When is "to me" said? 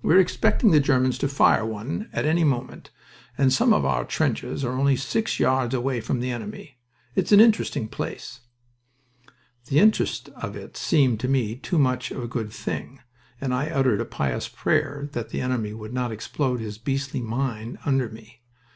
11.18-11.56